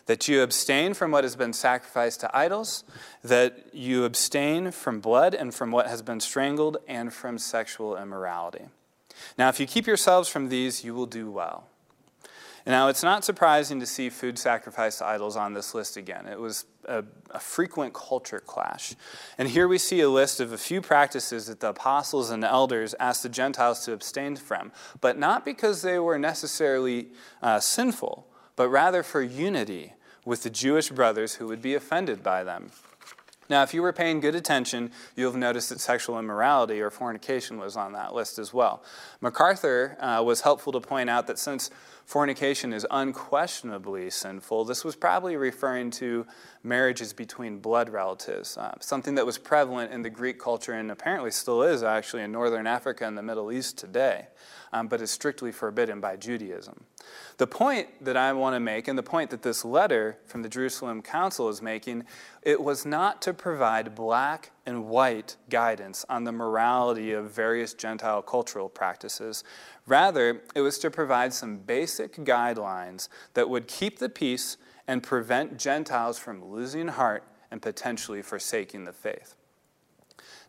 [0.07, 2.85] that you abstain from what has been sacrificed to idols,
[3.23, 8.67] that you abstain from blood and from what has been strangled, and from sexual immorality.
[9.39, 11.69] Now, if you keep yourselves from these, you will do well.
[12.67, 16.27] Now, it's not surprising to see food sacrificed to idols on this list again.
[16.27, 18.95] It was a, a, frequent culture clash.
[19.37, 22.95] And here we see a list of a few practices that the apostles and elders
[22.99, 27.09] asked the Gentiles to abstain from, but not because they were necessarily
[27.43, 29.94] uh, sinful, but rather for unity
[30.25, 32.71] with the Jewish brothers who would be offended by them.
[33.49, 37.59] Now, if you were paying good attention, you'll have noticed that sexual immorality or fornication
[37.59, 38.83] was on that list as well.
[39.21, 41.71] MacArthur uh, was helpful to point out that since
[42.07, 46.27] fornication is unquestionably sinful, this was probably referring to
[46.63, 51.31] marriages between blood relatives, uh, something that was prevalent in the Greek culture and apparently
[51.31, 54.29] still is actually in northern Africa and the Middle East today,
[54.73, 56.85] um, but is strictly forbidden by Judaism.
[57.37, 60.49] The point that I want to make, and the point that this letter from the
[60.49, 62.05] Jerusalem Council is making,
[62.45, 68.21] it was not to provide black and white guidance on the morality of various Gentile
[68.21, 69.43] cultural practices.
[69.87, 75.59] Rather, it was to provide some basic guidelines that would keep the peace and prevent
[75.59, 79.37] Gentiles from losing heart and potentially forsaking the faith.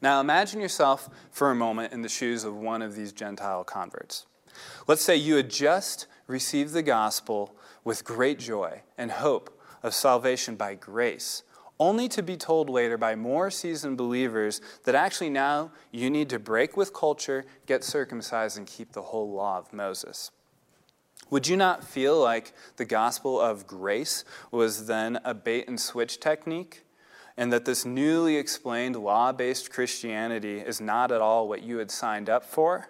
[0.02, 4.26] Now, imagine yourself for a moment in the shoes of one of these Gentile converts.
[4.88, 10.56] Let's say you had just received the gospel with great joy and hope of salvation
[10.56, 11.44] by grace,
[11.80, 16.40] only to be told later by more seasoned believers that actually now you need to
[16.40, 20.32] break with culture, get circumcised, and keep the whole law of Moses.
[21.30, 26.20] Would you not feel like the gospel of grace was then a bait and switch
[26.20, 26.84] technique?
[27.38, 31.92] And that this newly explained law based Christianity is not at all what you had
[31.92, 32.90] signed up for?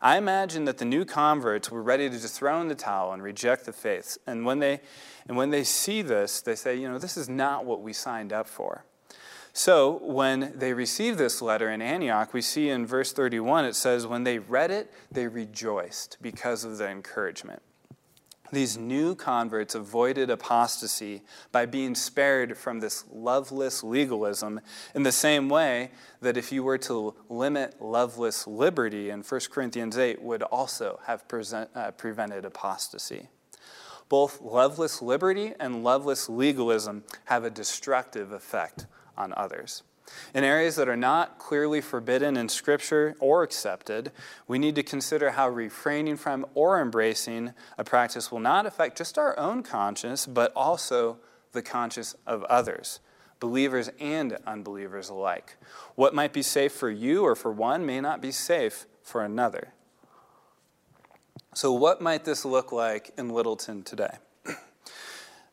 [0.00, 3.22] I imagine that the new converts were ready to just throw in the towel and
[3.22, 4.18] reject the faith.
[4.26, 4.80] And when they,
[5.28, 8.32] and when they see this, they say, you know, this is not what we signed
[8.32, 8.84] up for.
[9.52, 14.06] So when they receive this letter in Antioch, we see in verse 31, it says,
[14.06, 17.62] when they read it, they rejoiced because of the encouragement.
[18.50, 24.60] These new converts avoided apostasy by being spared from this loveless legalism
[24.94, 29.96] in the same way that if you were to limit loveless liberty in 1 Corinthians
[29.96, 33.28] 8 would also have present, uh, prevented apostasy.
[34.12, 38.84] Both loveless liberty and loveless legalism have a destructive effect
[39.16, 39.84] on others.
[40.34, 44.12] In areas that are not clearly forbidden in Scripture or accepted,
[44.46, 49.16] we need to consider how refraining from or embracing a practice will not affect just
[49.16, 51.16] our own conscience, but also
[51.52, 53.00] the conscience of others,
[53.40, 55.56] believers and unbelievers alike.
[55.94, 59.72] What might be safe for you or for one may not be safe for another.
[61.54, 64.16] So, what might this look like in Littleton today?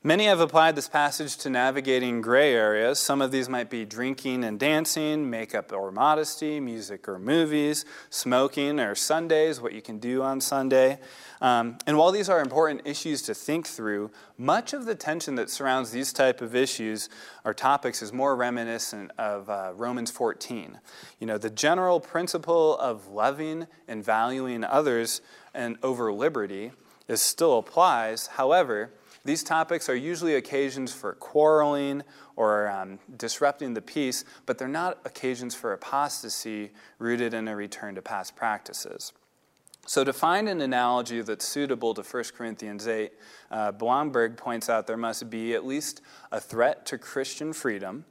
[0.02, 3.00] Many have applied this passage to navigating gray areas.
[3.00, 8.80] Some of these might be drinking and dancing, makeup or modesty, music or movies, smoking
[8.80, 11.00] or Sundays, what you can do on Sunday.
[11.42, 15.50] Um, and while these are important issues to think through, much of the tension that
[15.50, 17.10] surrounds these type of issues
[17.44, 20.80] or topics is more reminiscent of uh, Romans 14.
[21.20, 25.20] You know, the general principle of loving and valuing others
[25.54, 26.72] and over liberty
[27.10, 28.28] is still applies.
[28.28, 28.94] However,
[29.26, 32.04] these topics are usually occasions for quarreling
[32.36, 37.96] or um, disrupting the peace, but they're not occasions for apostasy rooted in a return
[37.96, 39.14] to past practices.
[39.86, 43.12] So, to find an analogy that's suitable to 1 Corinthians 8,
[43.50, 46.02] uh, Blomberg points out there must be at least
[46.32, 48.06] a threat to Christian freedom,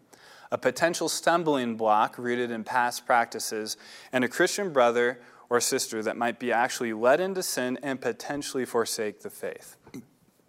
[0.51, 3.77] a potential stumbling block rooted in past practices,
[4.13, 8.65] and a Christian brother or sister that might be actually led into sin and potentially
[8.65, 9.77] forsake the faith.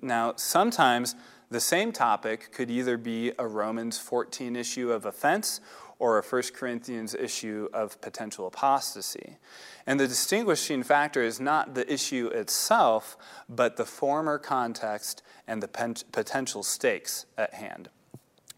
[0.02, 1.16] Now, sometimes
[1.50, 5.62] the same topic could either be a Romans 14 issue of offense
[5.98, 9.38] or a 1 Corinthians issue of potential apostasy.
[9.86, 13.18] And the distinguishing factor is not the issue itself,
[13.50, 17.90] but the former context and the potential stakes at hand.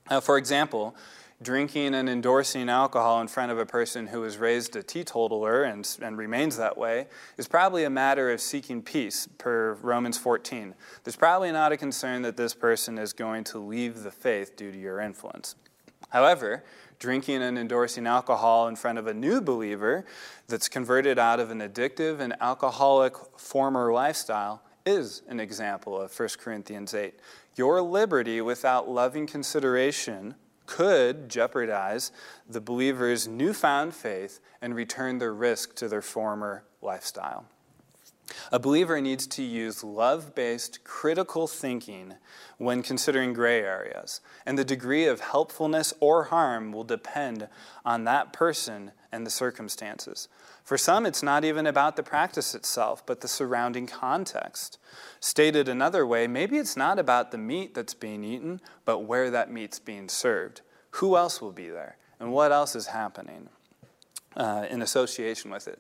[0.10, 0.95] Now, for example,
[1.41, 5.97] drinking and endorsing alcohol in front of a person who was raised a teetotaler and,
[6.01, 10.75] and remains that way is probably a matter of seeking peace, per Romans 14.
[11.04, 14.71] There's probably not a concern that this person is going to leave the faith due
[14.71, 15.56] to your influence.
[16.10, 16.63] However,
[16.99, 20.06] drinking and endorsing alcohol in front of a new believer
[20.47, 26.30] that's converted out of an addictive and alcoholic former lifestyle is an example of 1
[26.39, 27.15] Corinthians 8.
[27.56, 30.36] Your liberty without loving consideration
[30.71, 32.13] could jeopardize
[32.49, 37.43] the believer's newfound faith and return the risk to their former lifestyle.
[38.51, 42.15] A believer needs to use love based critical thinking
[42.58, 47.47] when considering gray areas, and the degree of helpfulness or harm will depend
[47.84, 50.27] on that person and the circumstances.
[50.63, 54.78] For some, it's not even about the practice itself, but the surrounding context.
[55.20, 59.51] Stated another way, maybe it's not about the meat that's being eaten, but where that
[59.51, 60.61] meat's being served.
[60.91, 61.97] Who else will be there?
[62.20, 63.49] And what else is happening
[64.36, 65.80] uh, in association with it?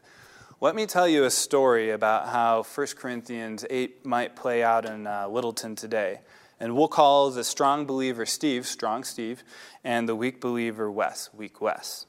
[0.63, 5.07] Let me tell you a story about how 1 Corinthians 8 might play out in
[5.07, 6.19] uh, Littleton today.
[6.59, 9.43] And we'll call the strong believer Steve, strong Steve,
[9.83, 12.05] and the weak believer Wes, weak Wes.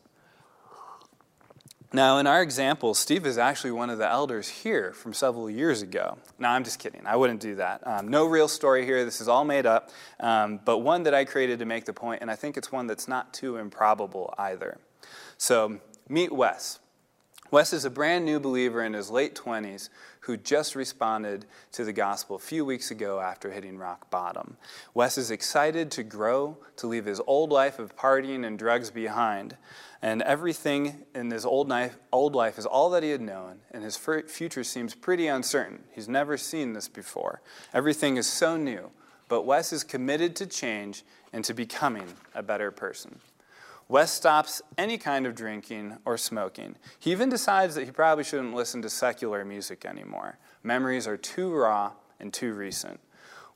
[1.94, 5.80] Now, in our example, Steve is actually one of the elders here from several years
[5.80, 6.18] ago.
[6.38, 7.06] Now, I'm just kidding.
[7.06, 7.86] I wouldn't do that.
[7.86, 9.02] Um, no real story here.
[9.06, 9.88] This is all made up,
[10.20, 12.86] um, but one that I created to make the point, and I think it's one
[12.86, 14.76] that's not too improbable either.
[15.38, 16.80] So, meet Wes.
[17.52, 19.90] Wes is a brand new believer in his late 20s
[20.20, 24.56] who just responded to the gospel a few weeks ago after hitting rock bottom.
[24.94, 29.58] Wes is excited to grow, to leave his old life of partying and drugs behind.
[30.00, 33.84] And everything in his old life, old life is all that he had known, and
[33.84, 35.80] his future seems pretty uncertain.
[35.90, 37.42] He's never seen this before.
[37.74, 38.92] Everything is so new,
[39.28, 43.20] but Wes is committed to change and to becoming a better person.
[43.92, 46.76] Wes stops any kind of drinking or smoking.
[46.98, 50.38] He even decides that he probably shouldn't listen to secular music anymore.
[50.62, 53.00] Memories are too raw and too recent.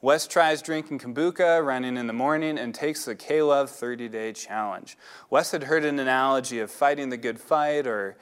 [0.02, 4.98] Wes tries drinking kombucha, running in the morning, and takes the K-Love 30 day challenge.
[5.30, 8.18] Wes had heard an analogy of fighting the good fight or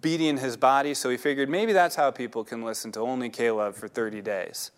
[0.00, 3.76] beating his body, so he figured maybe that's how people can listen to only K-Love
[3.76, 4.70] for 30 days.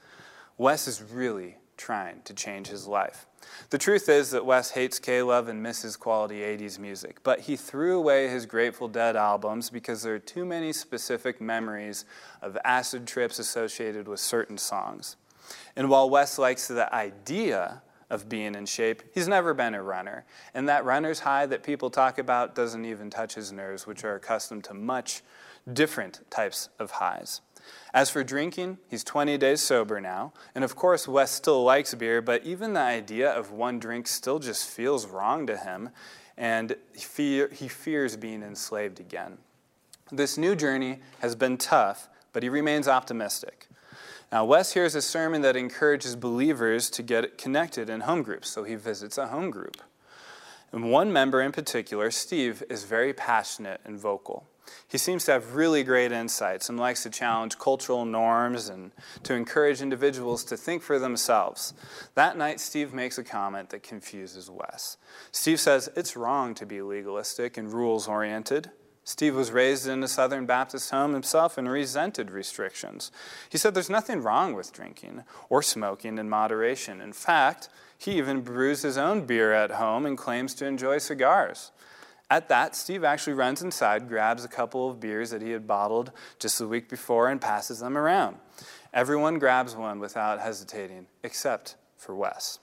[0.58, 3.26] Wes is really trying to change his life.
[3.70, 7.98] The truth is that Wes hates K-Love and misses quality 80s music, but he threw
[7.98, 12.04] away his Grateful Dead albums because there are too many specific memories
[12.42, 15.16] of acid trips associated with certain songs.
[15.76, 20.24] And while Wes likes the idea of being in shape, he's never been a runner.
[20.52, 24.16] And that runner's high that people talk about doesn't even touch his nerves, which are
[24.16, 25.22] accustomed to much
[25.72, 27.40] different types of highs.
[27.92, 30.32] As for drinking, he's 20 days sober now.
[30.54, 34.38] And of course, Wes still likes beer, but even the idea of one drink still
[34.38, 35.90] just feels wrong to him,
[36.36, 39.38] and he fears being enslaved again.
[40.12, 43.66] This new journey has been tough, but he remains optimistic.
[44.32, 48.62] Now, Wes hears a sermon that encourages believers to get connected in home groups, so
[48.62, 49.76] he visits a home group.
[50.72, 54.46] And one member in particular, Steve, is very passionate and vocal.
[54.88, 58.92] He seems to have really great insights and likes to challenge cultural norms and
[59.22, 61.74] to encourage individuals to think for themselves.
[62.14, 64.96] That night, Steve makes a comment that confuses Wes.
[65.32, 68.70] Steve says it's wrong to be legalistic and rules oriented.
[69.04, 73.10] Steve was raised in a Southern Baptist home himself and resented restrictions.
[73.48, 77.00] He said there's nothing wrong with drinking or smoking in moderation.
[77.00, 81.72] In fact, he even brews his own beer at home and claims to enjoy cigars.
[82.30, 86.12] At that, Steve actually runs inside, grabs a couple of beers that he had bottled
[86.38, 88.36] just the week before, and passes them around.
[88.94, 92.60] Everyone grabs one without hesitating, except for Wes.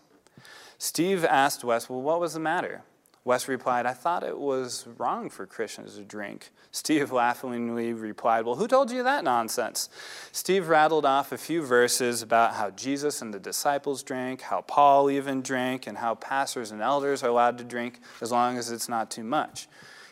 [0.78, 2.84] Steve asked Wes, Well, what was the matter?
[3.28, 6.50] Wes replied, I thought it was wrong for Christians to drink.
[6.72, 9.90] Steve laughingly replied, Well, who told you that nonsense?
[10.32, 15.12] Steve rattled off a few verses about how Jesus and the disciples drank, how Paul
[15.12, 18.88] even drank, and how pastors and elders are allowed to drink as long as it's
[18.88, 19.68] not too much.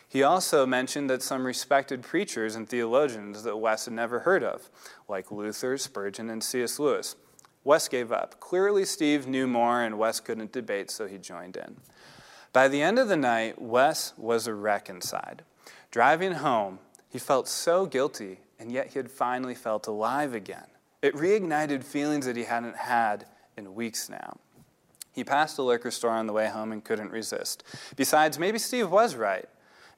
[0.06, 4.68] He also mentioned that some respected preachers and theologians that Wes had never heard of,
[5.08, 6.78] like Luther, Spurgeon, and C.S.
[6.78, 7.16] Lewis.
[7.64, 8.38] Wes gave up.
[8.40, 11.76] Clearly, Steve knew more, and Wes couldn't debate, so he joined in.
[12.52, 15.42] By the end of the night, Wes was a wreck inside.
[15.90, 16.78] Driving home,
[17.08, 20.66] he felt so guilty, and yet he had finally felt alive again.
[21.02, 23.26] It reignited feelings that he hadn't had
[23.56, 24.38] in weeks now.
[25.12, 27.62] He passed a liquor store on the way home and couldn't resist.
[27.96, 29.48] Besides, maybe Steve was right.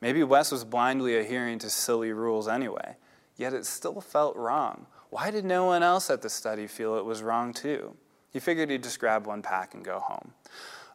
[0.00, 2.96] Maybe Wes was blindly adhering to silly rules anyway.
[3.36, 4.86] Yet it still felt wrong.
[5.10, 7.96] Why did no one else at the study feel it was wrong too?
[8.30, 10.34] He figured he'd just grab one pack and go home.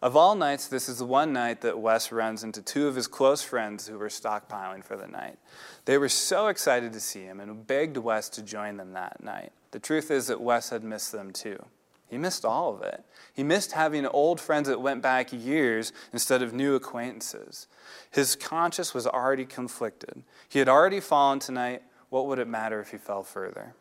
[0.04, 3.08] Of all nights, this is the one night that Wes runs into two of his
[3.08, 5.40] close friends who were stockpiling for the night.
[5.86, 9.54] They were so excited to see him and begged Wes to join them that night.
[9.72, 11.68] The truth is that Wes had missed them too.
[12.10, 13.06] He missed all of it.
[13.34, 17.68] He missed having old friends that went back years instead of new acquaintances.
[18.12, 20.24] His conscience was already conflicted.
[20.50, 21.82] He had already fallen tonight.
[22.10, 23.74] What would it matter if he fell further?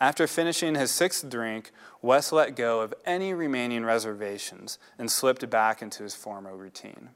[0.00, 1.72] After finishing his sixth drink,
[2.02, 7.10] Wes let go of any remaining reservations and slipped back into his former routine.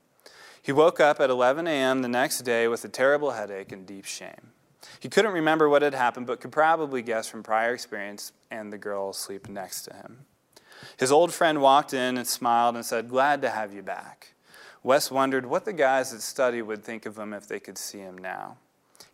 [0.61, 2.03] He woke up at 11 a.m.
[2.03, 4.53] the next day with a terrible headache and deep shame.
[5.01, 8.79] He couldn't remember what had happened, but could probably guess from prior experience and the
[8.79, 10.27] girl asleep next to him.
[10.99, 14.35] His old friend walked in and smiled and said, Glad to have you back.
[14.83, 17.99] Wes wondered what the guys at study would think of him if they could see
[17.99, 18.59] him now.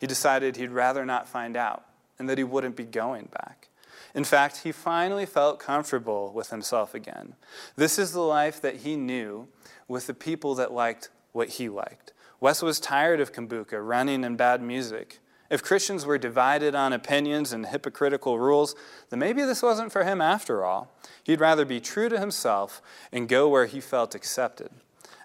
[0.00, 1.84] He decided he'd rather not find out
[2.18, 3.69] and that he wouldn't be going back.
[4.14, 7.34] In fact, he finally felt comfortable with himself again.
[7.76, 9.48] This is the life that he knew
[9.88, 12.12] with the people that liked what he liked.
[12.40, 15.20] Wes was tired of kombucha, running, and bad music,
[15.50, 18.76] If Christians were divided on opinions and hypocritical rules,
[19.10, 20.92] then maybe this wasn't for him after all.
[21.24, 22.80] He'd rather be true to himself
[23.10, 24.70] and go where he felt accepted.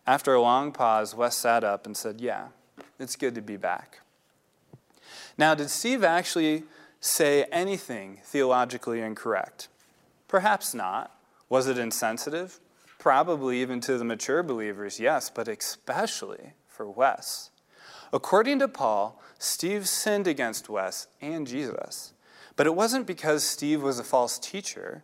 [0.07, 2.47] After a long pause, Wes sat up and said, Yeah,
[2.99, 3.99] it's good to be back.
[5.38, 6.63] Now, did Steve actually
[7.06, 9.68] say anything theologically incorrect?
[10.28, 11.12] Perhaps not.
[11.49, 12.60] Was it insensitive?
[12.97, 17.51] Probably even to the mature believers, yes, but especially for Wes.
[18.12, 22.14] According to Paul, Steve sinned against Wes and Jesus.
[22.56, 25.03] But it wasn't because Steve was a false teacher,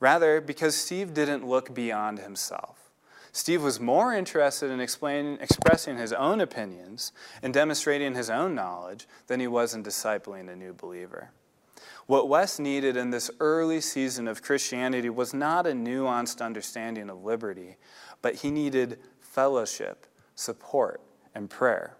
[0.00, 2.90] rather, because Steve didn't look beyond himself.
[3.32, 9.40] Steve was more interested in expressing his own opinions and demonstrating his own knowledge than
[9.40, 11.30] he was in discipling a new believer.
[12.06, 17.22] What Wes needed in this early season of Christianity was not a nuanced understanding of
[17.22, 17.76] liberty,
[18.20, 21.00] but he needed fellowship, support,
[21.34, 21.96] and prayer.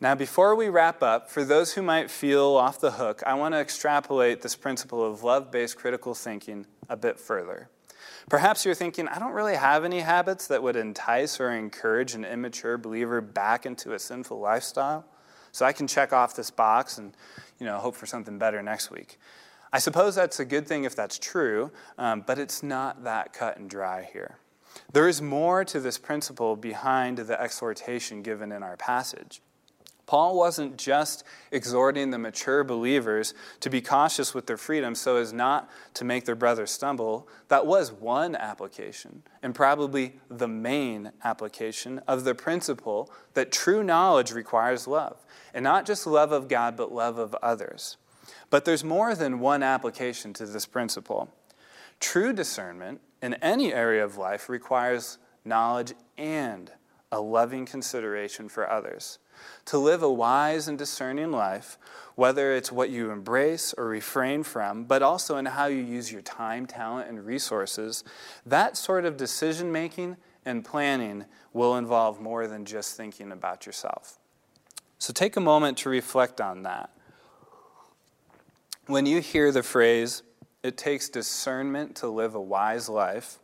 [0.00, 3.54] Now, before we wrap up, for those who might feel off the hook, I want
[3.54, 7.68] to extrapolate this principle of love based critical thinking a bit further.
[8.28, 12.24] Perhaps you're thinking, I don't really have any habits that would entice or encourage an
[12.24, 15.04] immature believer back into a sinful lifestyle.
[15.56, 17.14] So I can check off this box and
[17.58, 19.18] you know, hope for something better next week.
[19.72, 23.56] I suppose that's a good thing if that's true, um, but it's not that cut
[23.56, 24.36] and dry here.
[24.92, 29.40] There is more to this principle behind the exhortation given in our passage.
[30.06, 35.32] Paul wasn't just exhorting the mature believers to be cautious with their freedom so as
[35.32, 37.28] not to make their brothers stumble.
[37.48, 44.30] That was one application, and probably the main application of the principle that true knowledge
[44.30, 45.24] requires love.
[45.52, 47.96] And not just love of God, but love of others.
[48.48, 51.32] But there's more than one application to this principle.
[51.98, 56.70] True discernment in any area of life requires knowledge and
[57.10, 59.18] a loving consideration for others.
[59.66, 61.78] To live a wise and discerning life,
[62.14, 66.22] whether it's what you embrace or refrain from, but also in how you use your
[66.22, 68.04] time, talent, and resources,
[68.44, 74.18] that sort of decision making and planning will involve more than just thinking about yourself.
[74.98, 76.90] So take a moment to reflect on that.
[78.86, 80.22] When you hear the phrase,
[80.62, 83.38] it takes discernment to live a wise life,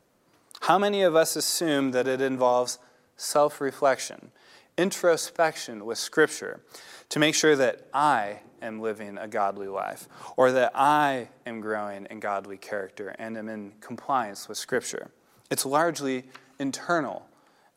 [0.62, 2.78] how many of us assume that it involves
[3.16, 4.30] self reflection
[4.76, 6.60] introspection with Scripture
[7.08, 12.06] to make sure that I am living a godly life or that I am growing
[12.10, 15.10] in godly character and am in compliance with Scripture.
[15.50, 16.24] It's largely
[16.58, 17.26] internal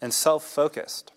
[0.02, 1.12] and self focused.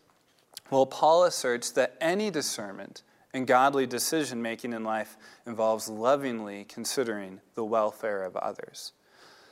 [0.71, 3.03] Well, Paul asserts that any discernment
[3.33, 5.17] and godly decision making in life
[5.47, 8.93] involves lovingly considering the welfare of others.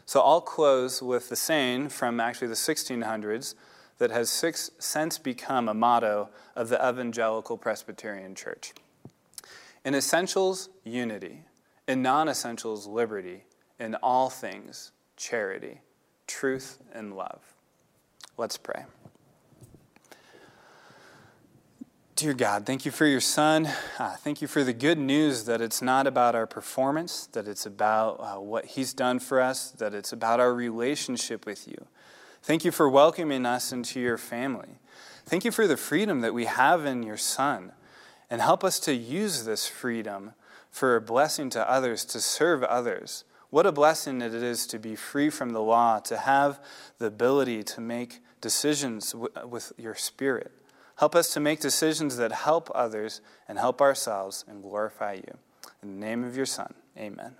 [0.06, 3.54] So I'll close with the saying from actually the 1600s
[3.98, 4.30] that has
[4.78, 8.72] since become a motto of the Evangelical Presbyterian Church.
[9.84, 11.44] In essentials, unity.
[11.86, 13.44] In non essentials, liberty.
[13.78, 15.80] In all things, charity,
[16.26, 17.40] truth, and love.
[18.36, 18.84] Let's pray.
[22.16, 23.68] Dear God, thank you for your son.
[23.98, 27.66] Uh, thank you for the good news that it's not about our performance, that it's
[27.66, 31.86] about uh, what he's done for us, that it's about our relationship with you.
[32.46, 34.78] Thank you for welcoming us into your family.
[35.24, 37.72] Thank you for the freedom that we have in your Son.
[38.30, 40.32] And help us to use this freedom
[40.70, 43.24] for a blessing to others, to serve others.
[43.50, 46.60] What a blessing it is to be free from the law, to have
[46.98, 50.52] the ability to make decisions with your Spirit.
[50.98, 55.36] Help us to make decisions that help others and help ourselves and glorify you.
[55.82, 57.38] In the name of your Son, amen.